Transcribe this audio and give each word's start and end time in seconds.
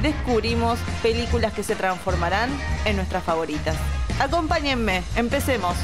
descubrimos 0.00 0.78
películas 1.02 1.52
que 1.52 1.62
se 1.62 1.74
transformarán 1.74 2.50
en 2.84 2.96
nuestras 2.96 3.22
favoritas. 3.24 3.76
Acompáñenme, 4.20 5.02
empecemos. 5.16 5.76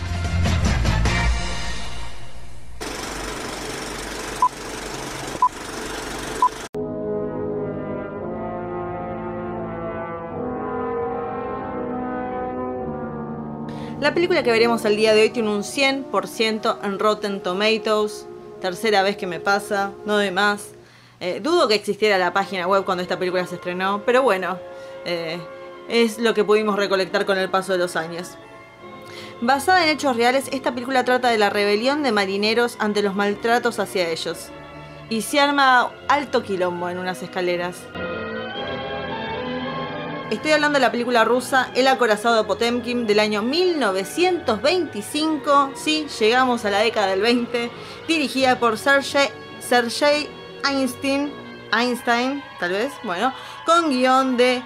La 14.01 14.15
película 14.15 14.45
que 14.45 14.53
veremos 14.53 14.85
el 14.85 14.97
día 14.97 15.13
de 15.13 15.23
hoy 15.23 15.31
tiene 15.31 15.51
un 15.51 15.65
100% 15.65 16.79
en 16.85 16.99
Rotten 17.01 17.43
Tomatoes. 17.43 18.27
Tercera 18.61 19.03
vez 19.03 19.17
que 19.17 19.27
me 19.27 19.41
pasa, 19.41 19.91
no 20.07 20.17
de 20.19 20.31
más. 20.31 20.78
Eh, 21.21 21.41
dudo 21.43 21.67
que 21.67 21.75
existiera 21.75 22.17
la 22.17 22.33
página 22.33 22.69
web 22.69 22.85
cuando 22.85 23.03
esta 23.03 23.19
película 23.19 23.45
se 23.47 23.57
estrenó, 23.57 24.03
pero 24.07 24.23
bueno, 24.23 24.57
eh, 25.05 25.41
es 25.89 26.19
lo 26.19 26.33
que 26.33 26.45
pudimos 26.45 26.77
recolectar 26.77 27.27
con 27.27 27.37
el 27.39 27.51
paso 27.51 27.73
de 27.73 27.79
los 27.79 27.97
años. 27.97 28.37
Basada 29.41 29.83
en 29.85 29.91
hechos 29.91 30.17
reales, 30.17 30.49
esta 30.53 30.73
película 30.73 31.05
trata 31.05 31.31
de 31.31 31.39
la 31.39 31.51
rebelión 31.51 32.05
de 32.05 32.13
marineros 32.13 32.77
ante 32.79 33.03
los 33.03 33.17
maltratos 33.17 33.81
hacia 33.81 34.09
ellos. 34.09 34.51
Y 35.11 35.23
se 35.23 35.41
arma 35.41 35.91
alto 36.07 36.43
quilombo 36.43 36.89
en 36.89 36.99
unas 36.99 37.23
escaleras. 37.23 37.79
Estoy 40.31 40.53
hablando 40.53 40.79
de 40.79 40.83
la 40.83 40.93
película 40.93 41.25
rusa 41.25 41.71
El 41.75 41.89
acorazado 41.89 42.47
Potemkin 42.47 43.07
del 43.07 43.19
año 43.19 43.41
1925. 43.43 45.71
Sí, 45.75 46.07
llegamos 46.21 46.67
a 46.67 46.71
la 46.71 46.81
década 46.81 47.07
del 47.07 47.23
20. 47.23 47.71
Dirigida 48.07 48.59
por 48.59 48.77
Sergei, 48.77 49.31
Sergei 49.59 50.29
Einstein. 50.65 51.33
Einstein, 51.71 52.43
tal 52.59 52.73
vez, 52.73 52.91
bueno, 53.03 53.31
con 53.67 53.91
guion 53.91 54.39
de, 54.39 54.63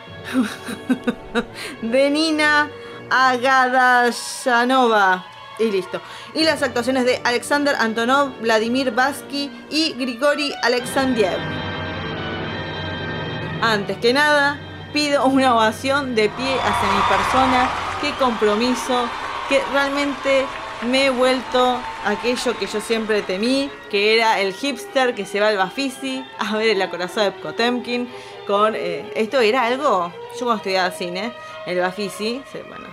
de 1.82 2.10
Nina 2.10 2.70
Agadayanova. 3.10 5.26
Y 5.58 5.70
listo. 5.70 6.00
Y 6.34 6.44
las 6.44 6.62
actuaciones 6.62 7.04
de 7.04 7.20
Alexander 7.24 7.74
Antonov, 7.78 8.38
Vladimir 8.40 8.92
Baski 8.92 9.50
y 9.68 9.92
Grigori 9.94 10.54
Alexandiev. 10.62 11.36
Antes 13.60 13.98
que 13.98 14.12
nada, 14.12 14.60
pido 14.92 15.26
una 15.26 15.54
ovación 15.54 16.14
de 16.14 16.28
pie 16.30 16.54
hacia 16.54 16.92
mi 16.92 17.00
persona. 17.08 17.68
Qué 18.00 18.12
compromiso, 18.14 19.08
que 19.48 19.60
realmente 19.72 20.46
me 20.84 21.06
he 21.06 21.10
vuelto 21.10 21.80
aquello 22.04 22.58
que 22.58 22.66
yo 22.66 22.80
siempre 22.80 23.22
temí, 23.22 23.70
que 23.90 24.14
era 24.14 24.40
el 24.40 24.52
hipster 24.52 25.14
que 25.14 25.24
se 25.24 25.40
va 25.40 25.48
al 25.48 25.56
Bafisi 25.56 26.24
a 26.38 26.56
ver 26.56 26.70
el 26.70 26.82
acorazado 26.82 27.30
de 27.30 27.32
Potemkin. 27.32 28.08
Con, 28.46 28.74
eh, 28.74 29.10
esto 29.14 29.40
era 29.40 29.64
algo, 29.64 30.12
yo 30.32 30.44
cuando 30.44 30.56
estudiaba 30.56 30.90
cine, 30.90 31.32
el 31.66 31.78
Bafisi, 31.78 32.42
bueno, 32.68 32.88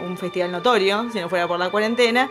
un 0.00 0.16
festival 0.16 0.50
notorio, 0.50 1.10
si 1.12 1.20
no 1.20 1.28
fuera 1.28 1.46
por 1.46 1.58
la 1.58 1.68
cuarentena, 1.68 2.30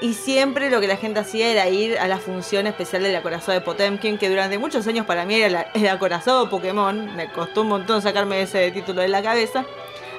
y 0.00 0.14
siempre 0.14 0.68
lo 0.68 0.80
que 0.80 0.88
la 0.88 0.96
gente 0.96 1.20
hacía 1.20 1.48
era 1.48 1.68
ir 1.68 1.96
a 1.98 2.08
la 2.08 2.18
función 2.18 2.66
especial 2.66 3.04
del 3.04 3.14
acorazado 3.14 3.52
de 3.52 3.60
Potemkin, 3.64 4.18
que 4.18 4.28
durante 4.28 4.58
muchos 4.58 4.86
años 4.88 5.06
para 5.06 5.24
mí 5.24 5.36
era 5.36 5.70
el 5.72 5.88
acorazado 5.88 6.50
Pokémon, 6.50 7.14
me 7.14 7.30
costó 7.30 7.62
un 7.62 7.68
montón 7.68 8.02
sacarme 8.02 8.42
ese 8.42 8.72
título 8.72 9.00
de 9.00 9.08
la 9.08 9.22
cabeza, 9.22 9.64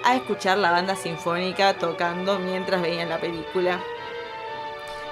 a 0.06 0.16
escuchar 0.16 0.58
la 0.58 0.72
banda 0.72 0.96
sinfónica 0.96 1.74
tocando 1.74 2.40
mientras 2.40 2.82
veían 2.82 3.10
la 3.10 3.20
película. 3.20 3.82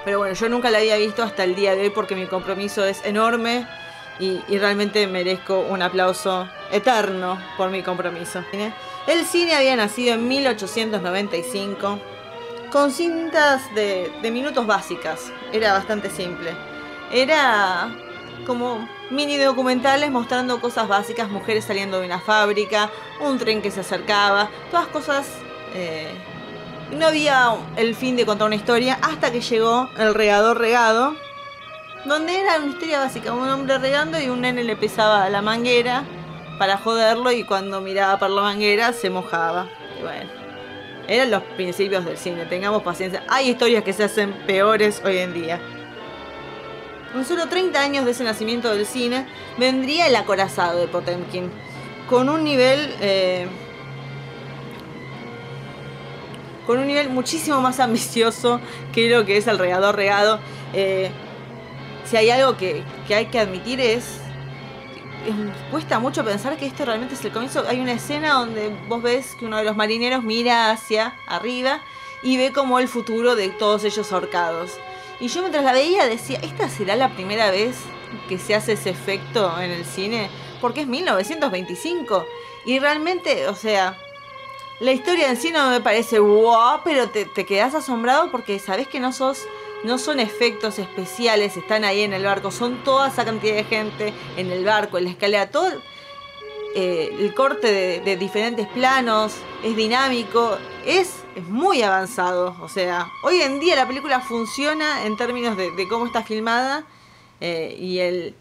Pero 0.06 0.18
bueno, 0.18 0.34
yo 0.34 0.48
nunca 0.48 0.70
la 0.70 0.78
había 0.78 0.96
visto 0.98 1.24
hasta 1.24 1.42
el 1.42 1.56
día 1.56 1.74
de 1.74 1.82
hoy 1.82 1.90
porque 1.90 2.14
mi 2.14 2.28
compromiso 2.28 2.84
es 2.84 3.04
enorme 3.04 3.66
y, 4.20 4.38
realmente 4.56 5.04
merezco 5.08 5.58
un 5.58 5.82
aplauso 5.82 6.48
eterno 6.70 7.36
por 7.56 7.70
mi 7.70 7.82
compromiso. 7.82 8.44
El 9.08 9.26
cine 9.26 9.56
había 9.56 9.74
nacido 9.74 10.14
en 10.14 10.28
1895 10.28 11.98
con 12.70 12.92
cintas 12.92 13.62
de, 13.74 14.12
minutos 14.30 14.64
básicas. 14.64 15.32
Era 15.52 15.72
bastante 15.72 16.08
simple. 16.08 16.52
Era 17.10 17.92
como 18.46 18.88
mini 19.10 19.36
documentales 19.38 20.12
mostrando 20.12 20.60
cosas 20.60 20.86
básicas, 20.86 21.28
mujeres 21.28 21.64
saliendo 21.64 21.98
de 21.98 22.06
una 22.06 22.20
fábrica, 22.20 22.92
un 23.18 23.38
tren 23.40 23.60
que 23.60 23.72
se 23.72 23.80
acercaba, 23.80 24.50
todas 24.70 24.86
cosas... 24.86 25.26
Eh, 25.74 26.14
no 26.92 27.06
había 27.06 27.54
el 27.76 27.94
fin 27.94 28.16
de 28.16 28.26
contar 28.26 28.46
una 28.46 28.56
historia 28.56 28.98
hasta 29.02 29.32
que 29.32 29.40
llegó 29.40 29.88
el 29.98 30.14
regador 30.14 30.58
regado, 30.58 31.14
donde 32.04 32.40
era 32.40 32.58
una 32.58 32.66
historia 32.66 33.00
básica, 33.00 33.32
un 33.32 33.48
hombre 33.48 33.78
regando 33.78 34.20
y 34.20 34.28
un 34.28 34.42
nene 34.42 34.62
le 34.62 34.76
pesaba 34.76 35.28
la 35.28 35.42
manguera 35.42 36.04
para 36.58 36.78
joderlo 36.78 37.32
y 37.32 37.44
cuando 37.44 37.80
miraba 37.80 38.18
por 38.18 38.30
la 38.30 38.42
manguera 38.42 38.92
se 38.92 39.10
mojaba. 39.10 39.68
Bueno, 40.00 40.30
eran 41.08 41.30
los 41.30 41.42
principios 41.56 42.04
del 42.04 42.16
cine, 42.16 42.46
tengamos 42.46 42.82
paciencia. 42.82 43.24
Hay 43.28 43.50
historias 43.50 43.82
que 43.82 43.92
se 43.92 44.04
hacen 44.04 44.32
peores 44.46 45.02
hoy 45.04 45.18
en 45.18 45.34
día. 45.34 45.60
Con 47.12 47.24
solo 47.24 47.48
30 47.48 47.80
años 47.80 48.04
de 48.04 48.10
ese 48.12 48.24
nacimiento 48.24 48.72
del 48.74 48.86
cine, 48.86 49.26
vendría 49.58 50.06
el 50.06 50.16
acorazado 50.16 50.78
de 50.78 50.86
Potemkin, 50.86 51.50
con 52.08 52.28
un 52.28 52.44
nivel... 52.44 52.94
Eh, 53.00 53.48
con 56.66 56.78
un 56.78 56.86
nivel 56.86 57.08
muchísimo 57.08 57.60
más 57.60 57.80
ambicioso 57.80 58.60
que 58.92 59.08
lo 59.08 59.24
que 59.24 59.36
es 59.36 59.46
el 59.46 59.58
regador 59.58 59.96
regado. 59.96 60.40
Eh, 60.72 61.10
si 62.04 62.16
hay 62.16 62.30
algo 62.30 62.56
que, 62.56 62.82
que 63.06 63.14
hay 63.14 63.26
que 63.26 63.38
admitir 63.40 63.80
es 63.80 64.20
cuesta 65.70 65.98
mucho 65.98 66.24
pensar 66.24 66.56
que 66.56 66.66
esto 66.66 66.84
realmente 66.84 67.14
es 67.14 67.24
el 67.24 67.32
comienzo. 67.32 67.64
Hay 67.68 67.80
una 67.80 67.92
escena 67.92 68.34
donde 68.34 68.70
vos 68.88 69.02
ves 69.02 69.34
que 69.38 69.46
uno 69.46 69.56
de 69.56 69.64
los 69.64 69.76
marineros 69.76 70.22
mira 70.22 70.70
hacia 70.70 71.16
arriba 71.26 71.80
y 72.22 72.36
ve 72.36 72.52
como 72.52 72.78
el 72.78 72.88
futuro 72.88 73.34
de 73.34 73.48
todos 73.48 73.84
ellos 73.84 74.12
ahorcados. 74.12 74.72
Y 75.20 75.28
yo 75.28 75.40
mientras 75.40 75.64
la 75.64 75.72
veía 75.72 76.06
decía, 76.06 76.38
¿esta 76.42 76.68
será 76.68 76.96
la 76.96 77.14
primera 77.14 77.50
vez 77.50 77.76
que 78.28 78.38
se 78.38 78.54
hace 78.54 78.72
ese 78.72 78.90
efecto 78.90 79.60
en 79.60 79.70
el 79.70 79.84
cine? 79.84 80.28
Porque 80.60 80.82
es 80.82 80.86
1925. 80.86 82.26
Y 82.66 82.78
realmente, 82.78 83.48
o 83.48 83.54
sea, 83.54 83.96
la 84.80 84.92
historia 84.92 85.30
en 85.30 85.36
sí 85.36 85.50
no 85.50 85.70
me 85.70 85.80
parece 85.80 86.18
wow, 86.18 86.80
pero 86.84 87.08
te, 87.08 87.24
te 87.24 87.46
quedas 87.46 87.74
asombrado 87.74 88.30
porque 88.30 88.58
sabes 88.58 88.88
que 88.88 89.00
no 89.00 89.12
sos 89.12 89.46
no 89.84 89.98
son 89.98 90.20
efectos 90.20 90.78
especiales, 90.78 91.56
están 91.56 91.84
ahí 91.84 92.00
en 92.00 92.12
el 92.12 92.24
barco, 92.24 92.50
son 92.50 92.82
toda 92.82 93.08
esa 93.08 93.24
cantidad 93.24 93.54
de 93.54 93.64
gente 93.64 94.12
en 94.36 94.50
el 94.50 94.64
barco, 94.64 94.98
en 94.98 95.04
la 95.04 95.10
escalera, 95.10 95.50
todo 95.50 95.70
eh, 96.78 97.16
el 97.20 97.32
corte 97.32 98.00
de, 98.00 98.16
diferentes 98.18 98.66
planos, 98.66 99.34
es 99.64 99.74
dinámico, 99.76 100.58
es, 100.84 101.24
muy 101.48 101.82
avanzado. 101.82 102.54
O 102.60 102.68
sea, 102.68 103.08
hoy 103.22 103.40
en 103.40 103.60
día 103.60 103.76
la 103.76 103.86
película 103.86 104.20
funciona 104.20 105.06
en 105.06 105.16
términos 105.16 105.56
de, 105.56 105.72
cómo 105.88 106.04
está 106.04 106.22
filmada 106.22 106.84
eh, 107.40 107.74
y, 107.78 108.00
el, 108.00 108.34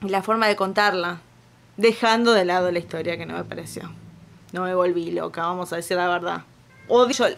la 0.00 0.22
forma 0.22 0.46
de 0.46 0.54
contarla, 0.54 1.20
dejando 1.76 2.34
de 2.34 2.44
lado 2.44 2.70
la 2.70 2.78
historia 2.78 3.16
que 3.16 3.26
no 3.26 3.34
me 3.34 3.42
pareció. 3.42 3.90
No 4.52 4.62
me 4.62 4.74
volví 4.74 5.10
loca, 5.10 5.42
vamos 5.42 5.72
a 5.72 5.76
decir 5.76 5.96
la 5.96 6.08
verdad 6.08 6.44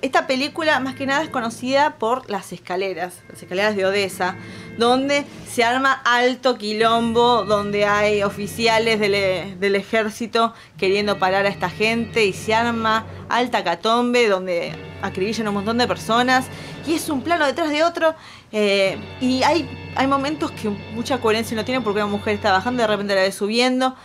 esta 0.02 0.26
película 0.26 0.78
más 0.78 0.94
que 0.94 1.06
nada 1.06 1.22
es 1.24 1.28
conocida 1.28 1.96
por 1.98 2.30
las 2.30 2.52
escaleras, 2.52 3.20
las 3.28 3.42
escaleras 3.42 3.74
de 3.74 3.84
Odessa, 3.84 4.36
donde 4.78 5.24
se 5.48 5.64
arma 5.64 5.92
alto 6.04 6.56
quilombo, 6.56 7.44
donde 7.44 7.84
hay 7.84 8.22
oficiales 8.22 9.00
del, 9.00 9.74
ejército 9.74 10.54
queriendo 10.78 11.18
parar 11.18 11.46
a 11.46 11.48
esta 11.48 11.68
gente 11.68 12.24
y 12.26 12.32
se 12.32 12.54
arma 12.54 13.06
alta 13.28 13.64
catombe, 13.64 14.28
donde 14.28 14.72
acribillan 15.02 15.48
un 15.48 15.54
montón 15.54 15.78
de 15.78 15.88
personas 15.88 16.46
y 16.86 16.94
es 16.94 17.08
un 17.08 17.22
plano 17.22 17.46
detrás 17.46 17.70
de 17.70 17.82
otro 17.82 18.14
eh, 18.52 18.98
y 19.20 19.42
hay, 19.42 19.68
momentos 20.06 20.50
que 20.52 20.68
mucha 20.68 21.18
coherencia 21.18 21.56
no 21.56 21.64
tienen 21.64 21.82
porque 21.82 21.98
una 21.98 22.10
mujer 22.10 22.34
está 22.34 22.52
bajando 22.52 22.82
y 22.82 22.84
de 22.84 22.86
repente 22.86 23.14
la 23.14 23.22
ve 23.22 23.32
subiendo. 23.32 23.96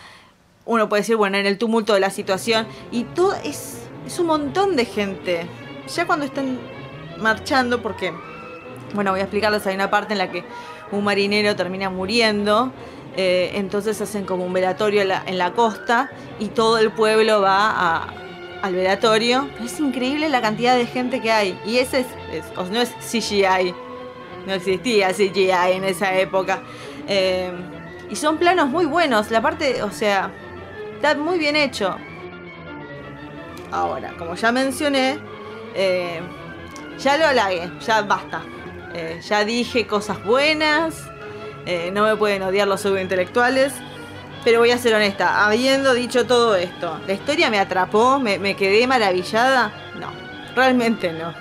Uno 0.65 0.89
puede 0.89 1.01
decir, 1.01 1.15
bueno, 1.15 1.37
en 1.37 1.45
el 1.45 1.57
tumulto 1.57 1.93
de 1.93 1.99
la 1.99 2.09
situación 2.09 2.67
y 2.91 3.03
todo 3.03 3.33
es 3.43 3.85
es 4.05 4.19
un 4.19 4.27
montón 4.27 4.75
de 4.75 4.85
gente. 4.85 5.47
Ya 5.93 6.05
cuando 6.05 6.25
están 6.25 6.59
marchando, 7.17 7.81
porque, 7.81 8.13
bueno, 8.93 9.11
voy 9.11 9.19
a 9.19 9.23
explicarles, 9.23 9.65
hay 9.67 9.75
una 9.75 9.89
parte 9.89 10.13
en 10.13 10.19
la 10.19 10.31
que 10.31 10.43
un 10.91 11.03
marinero 11.03 11.55
termina 11.55 11.89
muriendo 11.89 12.71
Eh, 13.17 13.51
entonces 13.55 14.01
hacen 14.01 14.25
como 14.25 14.43
un 14.45 14.51
velatorio 14.51 15.01
en 15.01 15.37
la, 15.37 15.53
costa 15.53 16.11
y 16.37 16.47
todo 16.47 16.79
el 16.79 16.91
pueblo 16.91 17.39
va 17.39 18.09
al 18.61 18.75
velatorio. 18.75 19.47
Es 19.63 19.79
increíble 19.79 20.27
la 20.27 20.41
cantidad 20.41 20.75
de 20.75 20.85
gente 20.85 21.21
que 21.21 21.31
hay. 21.31 21.57
Y 21.65 21.77
ese 21.77 22.01
es, 22.01 22.45
no 22.69 22.81
es 22.81 22.89
CGI. 23.09 23.73
No 24.45 24.53
existía 24.53 25.13
CGI 25.13 25.77
en 25.77 25.85
esa 25.85 26.13
época. 26.19 26.59
Eh, 27.07 27.53
y 28.09 28.17
son 28.17 28.37
planos 28.37 28.67
muy 28.67 28.85
buenos. 28.85 29.31
La 29.31 29.41
parte, 29.41 29.81
o 29.81 29.91
sea, 29.91 30.31
está 30.95 31.15
muy 31.15 31.37
bien 31.39 31.55
hecho. 31.55 31.95
Ahora, 33.71 34.13
como 34.17 34.35
ya 34.35 34.51
mencioné, 34.51 35.19
eh, 35.73 36.21
ya 36.97 37.17
lo 37.17 37.27
halagué, 37.27 37.69
ya 37.85 38.01
basta. 38.01 38.41
ya 39.27 39.43
dije 39.43 39.85
cosas 39.85 40.23
buenas, 40.23 41.09
eh, 41.65 41.89
no 41.91 42.03
me 42.05 42.15
pueden 42.15 42.43
odiar 42.43 42.67
los 42.67 42.85
intelectuales 42.85 43.73
Pero 44.43 44.59
voy 44.59 44.69
a 44.69 44.77
ser 44.77 44.93
honesta, 44.93 45.45
habiendo 45.45 45.95
dicho 45.95 46.27
todo 46.27 46.55
esto, 46.55 46.99
¿la 47.07 47.13
historia 47.13 47.49
me 47.49 47.57
atrapó? 47.57 48.19
¿Me, 48.19 48.55
quedé 48.55 48.85
maravillada? 48.85 49.73
No, 49.99 50.11
realmente 50.55 51.11
no. 51.11 51.33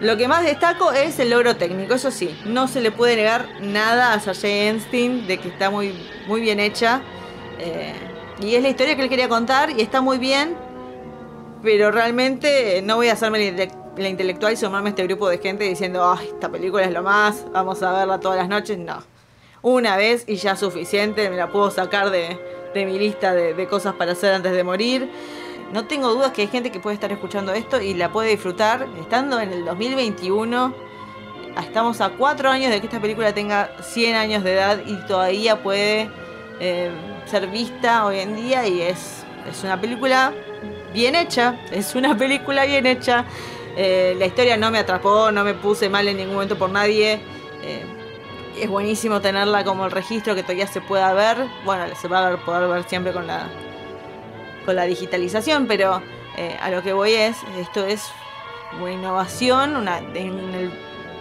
Lo 0.00 0.18
que 0.18 0.28
más 0.28 0.44
destaco 0.44 0.92
es 0.92 1.18
el 1.18 1.30
logro 1.30 1.56
técnico, 1.56 1.94
eso 1.94 2.10
sí, 2.10 2.38
no 2.44 2.68
se 2.68 2.82
le 2.82 2.90
puede 2.90 3.16
negar 3.16 3.46
nada 3.62 4.12
a 4.12 4.20
Sergei 4.20 4.68
Einstein 4.68 5.26
de 5.26 5.38
que 5.38 5.48
está 5.48 5.70
muy, 5.70 5.94
muy 6.26 6.42
bien 6.42 6.60
hecha. 6.60 7.00
Eh, 7.58 7.94
y 8.40 8.54
es 8.54 8.62
la 8.62 8.68
historia 8.68 8.96
que 8.96 9.02
él 9.02 9.08
quería 9.08 9.28
contar 9.28 9.70
y 9.70 9.82
está 9.82 10.00
muy 10.00 10.18
bien, 10.18 10.56
pero 11.62 11.90
realmente 11.90 12.80
no 12.82 12.96
voy 12.96 13.08
a 13.08 13.12
hacerme 13.12 13.52
la, 13.96 14.08
intelectual 14.08 14.52
y 14.52 14.56
sumarme 14.56 14.88
a 14.88 14.90
este 14.90 15.06
grupo 15.06 15.28
de 15.28 15.38
gente 15.38 15.64
diciendo, 15.64 16.10
ay, 16.10 16.28
esta 16.28 16.48
película 16.50 16.84
es 16.84 16.92
lo 16.92 17.02
más, 17.02 17.44
vamos 17.52 17.82
a 17.82 17.92
verla 17.92 18.18
todas 18.18 18.38
las 18.38 18.48
noches. 18.48 18.78
No, 18.78 19.02
una 19.62 19.96
vez 19.96 20.24
y 20.26 20.36
ya 20.36 20.56
suficiente, 20.56 21.28
me 21.28 21.36
la 21.36 21.50
puedo 21.50 21.70
sacar 21.70 22.10
de, 22.10 22.38
mi 22.74 22.98
lista 22.98 23.34
de, 23.34 23.66
cosas 23.68 23.94
para 23.94 24.12
hacer 24.12 24.32
antes 24.32 24.52
de 24.52 24.64
morir. 24.64 25.10
No 25.72 25.86
tengo 25.86 26.08
dudas 26.08 26.32
que 26.32 26.42
hay 26.42 26.48
gente 26.48 26.72
que 26.72 26.80
puede 26.80 26.94
estar 26.94 27.12
escuchando 27.12 27.52
esto 27.52 27.80
y 27.80 27.94
la 27.94 28.10
puede 28.10 28.30
disfrutar 28.30 28.88
estando 28.98 29.38
en 29.38 29.52
el 29.52 29.64
2021. 29.64 30.74
Estamos 31.62 32.00
a 32.00 32.10
cuatro 32.10 32.48
años 32.48 32.70
de 32.70 32.80
que 32.80 32.86
esta 32.86 33.00
película 33.00 33.34
tenga 33.34 33.70
100 33.82 34.16
años 34.16 34.44
de 34.44 34.54
edad 34.54 34.80
y 34.86 34.96
todavía 35.06 35.62
puede 35.62 36.10
eh, 36.58 36.90
ser 37.26 37.46
vista 37.48 38.06
hoy 38.06 38.20
en 38.20 38.36
día 38.36 38.66
y 38.66 38.82
es, 38.82 39.24
es 39.48 39.64
una 39.64 39.80
película 39.80 40.32
bien 40.92 41.14
hecha, 41.14 41.58
es 41.70 41.94
una 41.94 42.16
película 42.16 42.64
bien 42.64 42.86
hecha. 42.86 43.24
Eh, 43.76 44.14
la 44.18 44.26
historia 44.26 44.56
no 44.56 44.70
me 44.70 44.78
atrapó, 44.78 45.30
no 45.30 45.44
me 45.44 45.54
puse 45.54 45.88
mal 45.88 46.06
en 46.08 46.16
ningún 46.16 46.34
momento 46.34 46.58
por 46.58 46.70
nadie. 46.70 47.20
Eh, 47.62 47.84
es 48.60 48.68
buenísimo 48.68 49.20
tenerla 49.20 49.64
como 49.64 49.84
el 49.84 49.90
registro 49.90 50.34
que 50.34 50.42
todavía 50.42 50.66
se 50.66 50.80
pueda 50.80 51.12
ver. 51.12 51.38
Bueno, 51.64 51.84
se 51.94 52.08
va 52.08 52.28
a 52.28 52.36
poder 52.36 52.68
ver 52.68 52.84
siempre 52.84 53.12
con 53.12 53.26
la, 53.26 53.48
con 54.66 54.76
la 54.76 54.84
digitalización, 54.84 55.66
pero 55.66 56.02
eh, 56.36 56.56
a 56.60 56.70
lo 56.70 56.82
que 56.82 56.92
voy 56.92 57.12
es, 57.12 57.36
esto 57.58 57.86
es 57.86 58.10
una 58.80 58.92
innovación 58.92 59.76
una, 59.76 59.98
en 59.98 60.70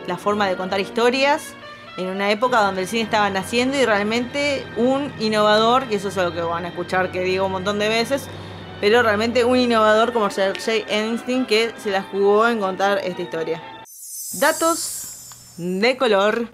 la 0.08 0.18
forma 0.18 0.48
de 0.48 0.56
contar 0.56 0.80
historias 0.80 1.56
en 2.00 2.08
una 2.08 2.32
época 2.32 2.62
donde 2.62 2.84
el 2.84 2.88
cine 2.88 3.04
estaba 3.04 3.30
naciendo 3.30 3.78
y 3.78 3.86
realmente 3.86 4.66
un 4.78 5.12
innovador, 5.20 5.84
y 5.92 5.96
eso 5.96 6.08
es 6.08 6.18
algo 6.18 6.34
que 6.34 6.42
van 6.42 6.64
a 6.64 6.70
escuchar 6.70 7.12
que 7.12 7.22
digo 7.22 7.46
un 7.46 7.52
montón 7.52 7.78
de 7.78 7.90
veces, 7.90 8.28
pero 8.80 9.04
realmente 9.04 9.44
un 9.44 9.58
innovador 9.58 10.14
como 10.14 10.30
Sergei 10.30 10.86
Einstein 10.88 11.46
que 11.46 11.74
se 11.78 11.92
la 11.92 12.04
jugó 12.04 12.48
en 12.48 12.60
contar 12.60 13.00
esta 13.04 13.22
historia. 13.22 13.62
Datos 14.34 15.56
de 15.58 15.98
color. 15.98 16.48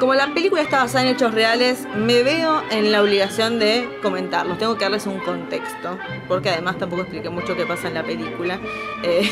Como 0.00 0.14
la 0.14 0.34
película 0.34 0.62
está 0.62 0.78
basada 0.78 1.04
en 1.04 1.14
hechos 1.14 1.32
reales, 1.32 1.86
me 1.94 2.24
veo 2.24 2.62
en 2.70 2.90
la 2.90 3.02
obligación 3.02 3.60
de 3.60 3.88
comentarlos. 4.02 4.58
Tengo 4.58 4.74
que 4.76 4.84
darles 4.84 5.06
un 5.06 5.20
contexto, 5.20 5.98
porque 6.26 6.50
además 6.50 6.78
tampoco 6.78 7.02
expliqué 7.02 7.28
mucho 7.28 7.54
qué 7.54 7.64
pasa 7.64 7.86
en 7.86 7.94
la 7.94 8.02
película. 8.02 8.58
Eh, 9.04 9.30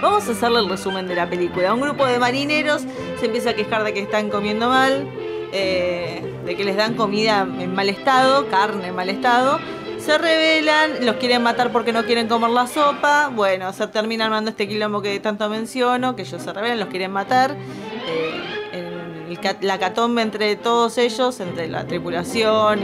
vamos 0.00 0.28
a 0.28 0.32
hacerle 0.32 0.60
el 0.60 0.68
resumen 0.68 1.06
de 1.06 1.14
la 1.14 1.28
película. 1.28 1.74
Un 1.74 1.80
grupo 1.80 2.06
de 2.06 2.18
marineros 2.18 2.82
se 3.18 3.26
empieza 3.26 3.50
a 3.50 3.54
quejar 3.54 3.84
de 3.84 3.92
que 3.92 4.00
están 4.00 4.30
comiendo 4.30 4.68
mal, 4.68 5.08
eh, 5.52 6.22
de 6.44 6.56
que 6.56 6.64
les 6.64 6.76
dan 6.76 6.94
comida 6.94 7.46
en 7.58 7.74
mal 7.74 7.88
estado, 7.88 8.48
carne 8.48 8.88
en 8.88 8.94
mal 8.94 9.08
estado. 9.08 9.58
Se 9.98 10.18
rebelan, 10.18 11.06
los 11.06 11.16
quieren 11.16 11.42
matar 11.42 11.72
porque 11.72 11.92
no 11.92 12.04
quieren 12.04 12.28
comer 12.28 12.50
la 12.50 12.66
sopa. 12.66 13.30
Bueno, 13.34 13.72
se 13.72 13.86
termina 13.86 14.26
armando 14.26 14.50
este 14.50 14.68
quilombo 14.68 15.00
que 15.00 15.18
tanto 15.20 15.48
menciono, 15.48 16.14
que 16.14 16.22
ellos 16.22 16.42
se 16.42 16.52
rebelan, 16.52 16.78
los 16.78 16.88
quieren 16.88 17.10
matar. 17.10 17.56
Eh, 18.06 18.44
la 19.62 19.78
catombe 19.78 20.22
entre 20.22 20.56
todos 20.56 20.98
ellos, 20.98 21.40
entre 21.40 21.68
la 21.68 21.86
tripulación 21.86 22.80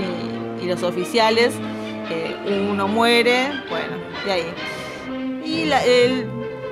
y, 0.63 0.67
los 0.67 0.83
oficiales. 0.83 1.55
Eh, 2.11 2.69
uno 2.71 2.87
muere, 2.87 3.49
bueno, 3.69 3.97
de 4.25 4.33
ahí. 4.33 4.55
Y 5.45 5.65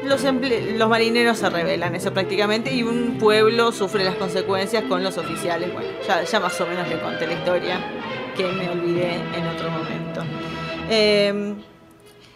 los, 0.04 0.88
marineros 0.88 1.38
se 1.38 1.50
rebelan, 1.50 1.94
eso 1.94 2.12
prácticamente, 2.12 2.74
y 2.74 2.82
un 2.82 3.18
pueblo 3.18 3.72
sufre 3.72 4.04
las 4.04 4.16
consecuencias 4.16 4.84
con 4.84 5.02
los 5.02 5.18
oficiales. 5.18 5.72
Bueno, 5.72 5.88
ya, 6.06 6.22
ya 6.24 6.40
más 6.40 6.60
o 6.60 6.66
menos 6.66 6.88
le 6.88 7.00
conté 7.00 7.26
la 7.26 7.34
historia 7.34 7.80
que 8.36 8.44
me 8.44 8.68
olvidé 8.70 9.14
en 9.14 9.46
otro 9.46 9.70
momento. 9.70 10.22
Eh, 10.90 11.54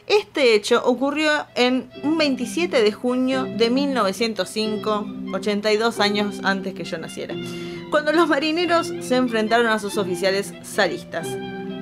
este 0.07 0.55
hecho 0.55 0.83
ocurrió 0.85 1.47
en 1.55 1.89
un 2.03 2.19
27 2.19 2.83
de 2.83 2.93
junio 2.93 3.45
de 3.45 3.71
1905, 3.71 5.07
82 5.33 6.01
años 6.01 6.41
antes 6.43 6.75
que 6.75 6.85
yo 6.85 6.99
naciera, 6.99 7.35
cuando 7.91 8.13
los 8.13 8.29
marineros 8.29 8.93
se 9.01 9.17
enfrentaron 9.17 9.69
a 9.69 9.79
sus 9.79 9.97
oficiales 9.97 10.53
zaristas. 10.65 11.29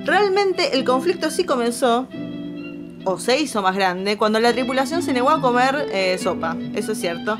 Realmente 0.05 0.75
el 0.77 0.83
conflicto 0.83 1.31
sí 1.31 1.43
comenzó, 1.45 2.07
o 3.05 3.17
se 3.17 3.39
hizo 3.39 3.61
más 3.61 3.75
grande, 3.75 4.17
cuando 4.17 4.39
la 4.39 4.53
tripulación 4.53 5.01
se 5.01 5.13
negó 5.13 5.29
a 5.29 5.41
comer 5.41 5.87
eh, 5.91 6.17
sopa, 6.17 6.55
eso 6.75 6.91
es 6.91 6.99
cierto, 6.99 7.37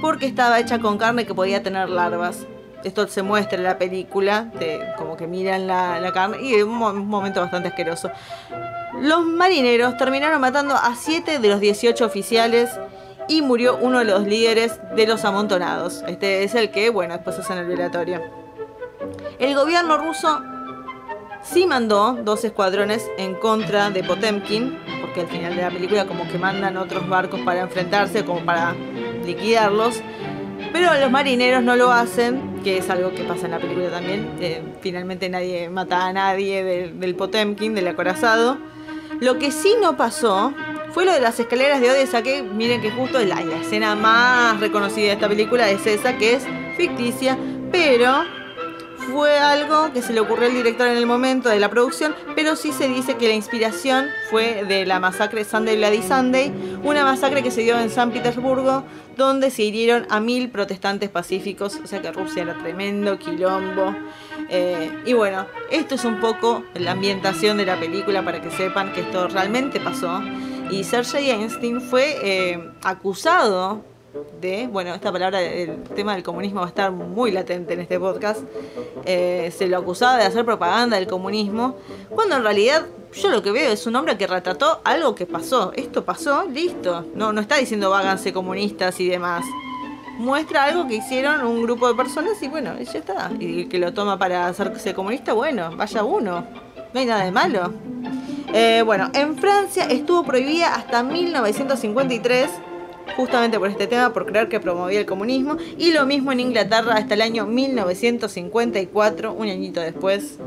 porque 0.00 0.26
estaba 0.26 0.58
hecha 0.60 0.78
con 0.78 0.98
carne 0.98 1.26
que 1.26 1.34
podía 1.34 1.62
tener 1.62 1.88
larvas. 1.88 2.46
Esto 2.84 3.06
se 3.06 3.22
muestra 3.22 3.58
en 3.58 3.64
la 3.64 3.78
película, 3.78 4.50
como 4.98 5.16
que 5.16 5.28
miran 5.28 5.68
la, 5.68 6.10
carne, 6.12 6.38
y 6.42 6.54
es 6.54 6.64
un 6.64 6.76
momento 6.76 7.40
bastante 7.40 7.68
asqueroso. 7.68 8.10
Los 9.00 9.24
marineros 9.24 9.96
terminaron 9.96 10.40
matando 10.40 10.74
a 10.74 10.94
7 10.96 11.38
de 11.38 11.48
los 11.48 11.60
18 11.60 12.04
oficiales 12.04 12.70
y 13.28 13.40
murió 13.40 13.78
uno 13.80 14.00
de 14.00 14.04
los 14.04 14.26
líderes 14.26 14.80
de 14.96 15.06
los 15.06 15.24
amontonados. 15.24 16.02
Este 16.08 16.42
es 16.42 16.56
el 16.56 16.70
que, 16.72 16.90
bueno, 16.90 17.14
después 17.14 17.38
hacen 17.38 17.58
el 17.58 17.66
velatorio. 17.66 18.20
El 19.38 19.54
gobierno 19.54 19.96
ruso 19.98 20.42
sí 21.42 21.66
mandó 21.66 22.18
dos 22.24 22.44
escuadrones 22.44 23.08
en 23.18 23.34
contra 23.34 23.90
de 23.90 24.04
Potemkin, 24.04 24.78
porque 25.00 25.22
al 25.22 25.28
final 25.28 25.56
de 25.56 25.62
la 25.62 25.70
película 25.70 26.06
como 26.06 26.26
que 26.28 26.38
mandan 26.38 26.76
otros 26.76 27.08
barcos 27.08 27.40
para 27.40 27.60
enfrentarse, 27.60 28.24
como 28.24 28.44
para 28.44 28.74
liquidarlos. 29.24 30.02
Pero 30.72 30.94
los 30.98 31.10
marineros 31.10 31.62
no 31.62 31.76
lo 31.76 31.90
hacen, 31.90 32.60
que 32.62 32.78
es 32.78 32.88
algo 32.88 33.12
que 33.12 33.24
pasa 33.24 33.46
en 33.46 33.52
la 33.52 33.58
película 33.58 33.90
también. 33.90 34.30
Eh, 34.40 34.62
finalmente 34.80 35.28
nadie 35.28 35.68
mata 35.68 36.06
a 36.06 36.12
nadie 36.12 36.64
del, 36.64 37.14
Potemkin, 37.14 37.74
del 37.74 37.88
acorazado. 37.88 38.58
Lo 39.20 39.38
que 39.38 39.50
sí 39.50 39.74
no 39.80 39.96
pasó 39.96 40.54
fue 40.92 41.04
lo 41.04 41.12
de 41.12 41.20
las 41.20 41.38
escaleras 41.38 41.80
de 41.80 41.90
Odessa, 41.90 42.22
que 42.22 42.42
miren 42.42 42.80
que 42.80 42.90
justo 42.90 43.18
es 43.18 43.28
la, 43.28 43.40
escena 43.40 43.94
más 43.94 44.60
reconocida 44.60 45.08
de 45.08 45.12
esta 45.12 45.28
película, 45.28 45.68
es 45.68 45.86
esa, 45.86 46.16
que 46.16 46.34
es 46.34 46.44
ficticia, 46.76 47.36
pero 47.70 48.24
fue 49.10 49.38
algo 49.38 49.92
que 49.92 50.02
se 50.02 50.12
le 50.12 50.20
ocurrió 50.20 50.48
al 50.48 50.54
director 50.54 50.86
en 50.86 50.96
el 50.96 51.06
momento 51.06 51.48
de 51.48 51.58
la 51.58 51.68
producción, 51.68 52.14
pero 52.34 52.56
sí 52.56 52.72
se 52.72 52.88
dice 52.88 53.16
que 53.16 53.28
la 53.28 53.34
inspiración 53.34 54.06
fue 54.30 54.64
de 54.64 54.86
la 54.86 55.00
masacre 55.00 55.44
Sunday 55.44 55.76
Bloody 55.76 56.02
Sunday, 56.02 56.52
una 56.82 57.04
masacre 57.04 57.42
que 57.42 57.50
se 57.50 57.62
dio 57.62 57.78
en 57.78 57.90
San 57.90 58.10
Petersburgo, 58.12 58.84
donde 59.16 59.50
se 59.50 59.62
hirieron 59.62 60.06
a 60.10 60.20
mil 60.20 60.50
protestantes 60.50 61.10
pacíficos, 61.10 61.78
o 61.82 61.86
sea 61.86 62.00
que 62.00 62.12
Rusia 62.12 62.42
era 62.42 62.54
tremendo 62.58 63.18
quilombo. 63.18 63.94
Eh, 64.48 64.90
y 65.04 65.12
bueno, 65.12 65.46
esto 65.70 65.94
es 65.94 66.04
un 66.04 66.20
poco 66.20 66.64
la 66.74 66.92
ambientación 66.92 67.56
de 67.58 67.66
la 67.66 67.78
película 67.78 68.24
para 68.24 68.40
que 68.40 68.50
sepan 68.50 68.92
que 68.92 69.00
esto 69.00 69.28
realmente 69.28 69.80
pasó. 69.80 70.20
Y 70.70 70.84
Sergei 70.84 71.30
Einstein 71.30 71.80
fue 71.80 72.18
eh, 72.22 72.70
acusado 72.82 73.84
de, 74.40 74.66
bueno, 74.66 74.94
esta 74.94 75.10
palabra, 75.10 75.42
el 75.42 75.82
tema 75.84 76.14
del 76.14 76.22
comunismo 76.22 76.60
va 76.60 76.66
a 76.66 76.68
estar 76.68 76.90
muy 76.92 77.30
latente 77.30 77.74
en 77.74 77.80
este 77.80 77.98
podcast. 77.98 78.40
Eh, 79.04 79.52
se 79.56 79.66
lo 79.66 79.78
acusaba 79.78 80.18
de 80.18 80.24
hacer 80.24 80.44
propaganda 80.44 80.96
del 80.96 81.06
comunismo, 81.06 81.76
cuando 82.10 82.36
en 82.36 82.42
realidad 82.42 82.86
yo 83.12 83.30
lo 83.30 83.42
que 83.42 83.50
veo 83.50 83.72
es 83.72 83.86
un 83.86 83.96
hombre 83.96 84.16
que 84.16 84.26
retrató 84.26 84.80
algo 84.84 85.14
que 85.14 85.26
pasó. 85.26 85.72
Esto 85.74 86.04
pasó, 86.04 86.44
listo. 86.44 87.06
No, 87.14 87.32
no 87.32 87.40
está 87.40 87.56
diciendo 87.56 87.90
váganse 87.90 88.32
comunistas 88.32 88.98
y 89.00 89.08
demás 89.08 89.44
muestra 90.18 90.64
algo 90.64 90.86
que 90.86 90.96
hicieron 90.96 91.44
un 91.44 91.62
grupo 91.62 91.88
de 91.88 91.94
personas 91.94 92.42
y 92.42 92.48
bueno, 92.48 92.78
ya 92.78 92.98
está. 92.98 93.30
Y 93.38 93.66
que 93.66 93.78
lo 93.78 93.92
toma 93.92 94.18
para 94.18 94.46
hacerse 94.46 94.94
comunista, 94.94 95.32
bueno, 95.32 95.74
vaya 95.76 96.04
uno. 96.04 96.44
No 96.92 97.00
hay 97.00 97.06
nada 97.06 97.24
de 97.24 97.32
malo. 97.32 97.72
Eh, 98.52 98.82
bueno, 98.84 99.10
en 99.14 99.36
Francia 99.36 99.84
estuvo 99.84 100.22
prohibida 100.24 100.74
hasta 100.74 101.02
1953 101.02 102.50
justamente 103.16 103.58
por 103.58 103.68
este 103.68 103.86
tema, 103.86 104.12
por 104.12 104.26
creer 104.26 104.48
que 104.48 104.60
promovía 104.60 105.00
el 105.00 105.06
comunismo, 105.06 105.56
y 105.78 105.92
lo 105.92 106.06
mismo 106.06 106.32
en 106.32 106.40
Inglaterra 106.40 106.94
hasta 106.94 107.14
el 107.14 107.22
año 107.22 107.46
1954, 107.46 109.32
un 109.32 109.48
añito 109.48 109.80
después. 109.80 110.38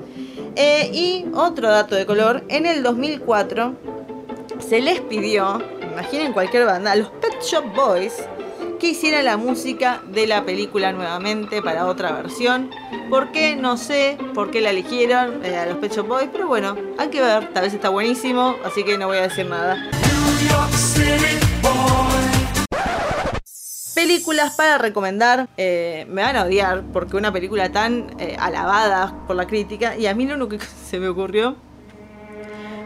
Eh, 0.55 0.89
y 0.93 1.25
otro 1.33 1.69
dato 1.69 1.95
de 1.95 2.05
color, 2.05 2.43
en 2.49 2.65
el 2.65 2.81
2004 2.83 3.73
se 4.59 4.81
les 4.81 5.01
pidió, 5.01 5.61
imaginen 5.81 6.33
cualquier 6.33 6.65
banda, 6.65 6.93
a 6.93 6.95
los 6.95 7.09
Pet 7.09 7.41
Shop 7.41 7.65
Boys, 7.75 8.13
que 8.79 8.87
hicieran 8.87 9.25
la 9.25 9.37
música 9.37 10.01
de 10.07 10.27
la 10.27 10.43
película 10.43 10.91
nuevamente 10.91 11.61
para 11.61 11.85
otra 11.85 12.11
versión. 12.11 12.69
¿Por 13.09 13.31
qué? 13.31 13.55
No 13.55 13.77
sé 13.77 14.17
por 14.33 14.51
qué 14.51 14.61
la 14.61 14.71
eligieron 14.71 15.43
eh, 15.45 15.57
a 15.57 15.65
los 15.65 15.77
Pet 15.77 15.93
Shop 15.93 16.07
Boys, 16.07 16.29
pero 16.31 16.47
bueno, 16.47 16.75
hay 16.97 17.09
que 17.09 17.21
ver, 17.21 17.53
tal 17.53 17.63
vez 17.63 17.73
está 17.73 17.89
buenísimo, 17.89 18.55
así 18.63 18.83
que 18.83 18.97
no 18.97 19.07
voy 19.07 19.17
a 19.17 19.23
decir 19.23 19.45
nada. 19.45 19.89
Películas 24.05 24.53
para 24.55 24.77
recomendar, 24.77 25.47
eh, 25.57 26.05
me 26.07 26.21
van 26.21 26.35
a 26.35 26.43
odiar 26.43 26.83
porque 26.93 27.17
una 27.17 27.33
película 27.33 27.71
tan 27.71 28.15
eh, 28.19 28.37
alabada 28.39 29.15
por 29.25 29.35
la 29.35 29.47
crítica 29.47 29.97
y 29.97 30.05
a 30.05 30.13
mí 30.13 30.27
lo 30.27 30.35
único 30.35 30.49
que 30.49 30.59
se 30.89 30.99
me 30.99 31.07
ocurrió 31.07 31.55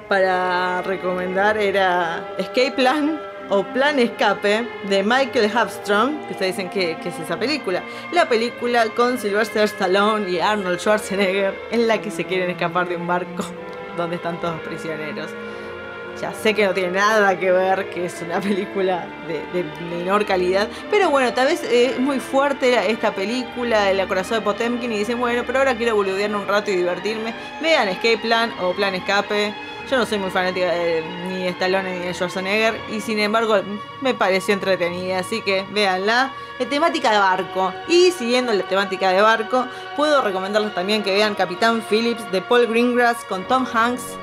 para 0.07 0.81
recomendar 0.81 1.57
era 1.57 2.25
Escape 2.37 2.71
Plan 2.71 3.19
o 3.49 3.63
Plan 3.63 3.99
Escape 3.99 4.65
de 4.87 5.03
Michael 5.03 5.51
Hafstrom, 5.53 6.25
que 6.27 6.31
ustedes 6.31 6.55
dicen 6.55 6.69
que, 6.69 6.97
que, 7.03 7.09
es 7.09 7.19
esa 7.19 7.37
película. 7.37 7.83
La 8.13 8.29
película 8.29 8.85
con 8.95 9.17
Sylvester 9.17 9.65
Stallone 9.65 10.31
y 10.31 10.39
Arnold 10.39 10.79
Schwarzenegger 10.79 11.53
en 11.71 11.85
la 11.89 11.99
que 12.01 12.11
se 12.11 12.23
quieren 12.23 12.49
escapar 12.49 12.87
de 12.87 12.95
un 12.95 13.05
barco 13.05 13.43
donde 13.97 14.15
están 14.15 14.39
todos 14.39 14.61
prisioneros. 14.61 15.29
Ya 16.21 16.33
sé 16.33 16.53
que 16.53 16.65
no 16.65 16.73
tiene 16.73 16.91
nada 16.91 17.39
que 17.39 17.49
ver, 17.51 17.89
que 17.89 18.05
es 18.05 18.21
una 18.21 18.41
película 18.41 19.07
de, 19.27 19.63
menor 19.89 20.25
calidad, 20.25 20.67
pero 20.91 21.09
bueno, 21.09 21.33
tal 21.33 21.47
vez 21.47 21.63
es 21.63 21.97
muy 21.97 22.19
fuerte 22.19 22.91
esta 22.91 23.13
película, 23.13 23.89
El 23.89 24.05
corazón 24.07 24.39
de 24.39 24.41
Potemkin, 24.41 24.91
y 24.91 24.99
dicen, 24.99 25.19
bueno, 25.19 25.43
pero 25.45 25.59
ahora 25.59 25.75
quiero 25.75 25.95
boludear 25.95 26.35
un 26.35 26.47
rato 26.47 26.71
y 26.71 26.75
divertirme. 26.75 27.33
Vean 27.61 27.87
Escape 27.87 28.17
Plan 28.17 28.51
o 28.61 28.73
Plan 28.73 28.95
Escape. 28.95 29.53
Yo 29.89 29.97
no 29.97 30.05
soy 30.05 30.19
muy 30.19 30.29
fanática 30.29 30.71
ni 31.27 31.43
de 31.43 31.49
Stallone 31.49 31.99
ni 31.99 32.05
de 32.05 32.13
Schwarzenegger, 32.13 32.75
y 32.91 32.99
sin 32.99 33.19
embargo 33.19 33.55
me 34.01 34.13
pareció 34.13 34.53
entretenida, 34.53 35.19
así 35.19 35.41
que 35.41 35.65
véanla. 35.71 36.31
De 36.59 36.65
temática 36.65 37.13
de 37.13 37.19
barco. 37.19 37.73
Y 37.87 38.11
siguiendo 38.11 38.51
la 38.51 38.63
temática 38.63 39.11
de 39.11 39.21
barco, 39.21 39.65
puedo 39.95 40.21
recomendarles 40.21 40.75
también 40.75 41.03
que 41.03 41.13
vean 41.13 41.33
Capitán 41.33 41.81
Phillips 41.89 42.29
de 42.33 42.41
Paul 42.41 42.67
Greengrass 42.67 43.23
con 43.23 43.45
Tom 43.45 43.65
Hanks 43.73 44.17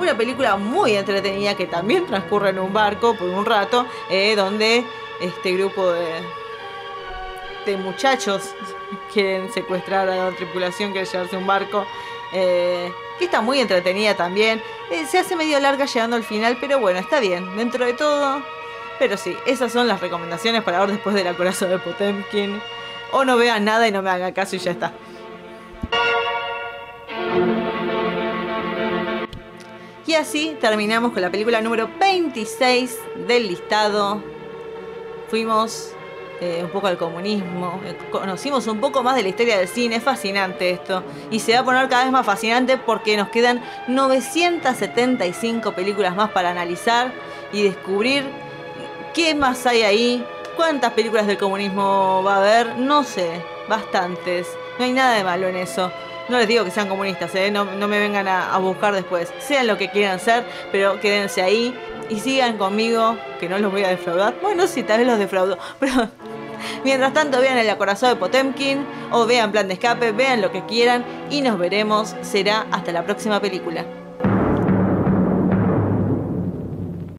una 0.00 0.16
película 0.16 0.56
muy 0.56 0.96
entretenida 0.96 1.54
que 1.54 1.66
también 1.66 2.06
transcurre 2.06 2.50
en 2.50 2.58
un 2.58 2.72
barco 2.72 3.14
por 3.14 3.28
un 3.28 3.44
rato, 3.44 3.86
eh, 4.08 4.34
donde 4.34 4.84
este 5.20 5.52
grupo 5.52 5.92
de, 5.92 6.22
de 7.66 7.76
muchachos 7.76 8.54
quieren 9.12 9.52
secuestrar 9.52 10.08
a 10.08 10.16
la 10.16 10.30
tripulación, 10.30 10.92
quieren 10.92 11.10
llevarse 11.10 11.36
un 11.36 11.46
barco. 11.46 11.86
Eh, 12.32 12.92
que 13.18 13.24
está 13.26 13.40
muy 13.40 13.60
entretenida 13.60 14.14
también. 14.14 14.62
Eh, 14.90 15.04
se 15.06 15.18
hace 15.18 15.36
medio 15.36 15.60
larga 15.60 15.84
llegando 15.84 16.16
al 16.16 16.24
final, 16.24 16.56
pero 16.60 16.78
bueno, 16.78 16.98
está 17.00 17.20
bien, 17.20 17.56
dentro 17.56 17.84
de 17.84 17.92
todo. 17.92 18.42
Pero 18.98 19.16
sí, 19.16 19.36
esas 19.46 19.72
son 19.72 19.88
las 19.88 20.00
recomendaciones 20.00 20.62
para 20.62 20.80
ver 20.80 20.90
después 20.92 21.14
de 21.14 21.24
la 21.24 21.34
corazón 21.34 21.70
de 21.70 21.78
Potemkin. 21.78 22.60
O 23.12 23.24
no 23.24 23.36
vean 23.36 23.64
nada 23.64 23.88
y 23.88 23.92
no 23.92 24.02
me 24.02 24.10
hagan 24.10 24.32
caso 24.32 24.56
y 24.56 24.60
ya 24.60 24.70
está. 24.70 24.92
Y 30.10 30.16
así 30.16 30.56
terminamos 30.60 31.12
con 31.12 31.22
la 31.22 31.30
película 31.30 31.60
número 31.60 31.88
26 32.00 32.98
del 33.28 33.46
listado. 33.46 34.20
Fuimos 35.28 35.92
eh, 36.40 36.62
un 36.64 36.70
poco 36.70 36.88
al 36.88 36.98
comunismo, 36.98 37.80
eh, 37.86 37.96
conocimos 38.10 38.66
un 38.66 38.80
poco 38.80 39.04
más 39.04 39.14
de 39.14 39.22
la 39.22 39.28
historia 39.28 39.56
del 39.56 39.68
cine, 39.68 39.94
es 39.94 40.02
fascinante 40.02 40.70
esto. 40.70 41.04
Y 41.30 41.38
se 41.38 41.52
va 41.52 41.60
a 41.60 41.64
poner 41.64 41.88
cada 41.88 42.02
vez 42.02 42.12
más 42.12 42.26
fascinante 42.26 42.76
porque 42.76 43.16
nos 43.16 43.28
quedan 43.28 43.62
975 43.86 45.74
películas 45.74 46.16
más 46.16 46.32
para 46.32 46.50
analizar 46.50 47.12
y 47.52 47.62
descubrir 47.62 48.24
qué 49.14 49.36
más 49.36 49.64
hay 49.64 49.82
ahí, 49.82 50.26
cuántas 50.56 50.92
películas 50.94 51.28
del 51.28 51.38
comunismo 51.38 52.24
va 52.26 52.34
a 52.34 52.38
haber, 52.38 52.78
no 52.78 53.04
sé, 53.04 53.44
bastantes. 53.68 54.48
No 54.76 54.86
hay 54.86 54.92
nada 54.92 55.14
de 55.14 55.22
malo 55.22 55.46
en 55.46 55.54
eso. 55.54 55.92
No 56.30 56.38
les 56.38 56.46
digo 56.46 56.64
que 56.64 56.70
sean 56.70 56.88
comunistas, 56.88 57.34
¿eh? 57.34 57.50
no, 57.50 57.64
me 57.64 57.98
vengan 57.98 58.28
a, 58.28 58.56
buscar 58.58 58.94
después. 58.94 59.32
Sean 59.40 59.66
lo 59.66 59.76
que 59.76 59.90
quieran 59.90 60.20
ser, 60.20 60.44
pero 60.70 61.00
quédense 61.00 61.42
ahí 61.42 61.74
y 62.08 62.20
sigan 62.20 62.56
conmigo, 62.56 63.18
que 63.40 63.48
no 63.48 63.58
los 63.58 63.72
voy 63.72 63.82
a 63.82 63.88
defraudar. 63.88 64.36
Bueno, 64.40 64.68
sí, 64.68 64.84
tal 64.84 64.98
vez 64.98 65.08
los 65.08 65.18
defraudo, 65.18 65.58
pero 65.80 66.08
mientras 66.84 67.12
tanto 67.12 67.40
vean 67.40 67.58
el 67.58 67.68
acorazado 67.68 68.14
de 68.14 68.20
Potemkin 68.20 68.86
o 69.10 69.26
vean 69.26 69.50
Plan 69.50 69.66
de 69.66 69.74
Escape, 69.74 70.12
vean 70.12 70.40
lo 70.40 70.52
que 70.52 70.64
quieran 70.66 71.04
y 71.30 71.42
nos 71.42 71.58
veremos. 71.58 72.14
Será 72.22 72.64
hasta 72.70 72.92
la 72.92 73.04
próxima 73.04 73.40
película. 73.40 73.84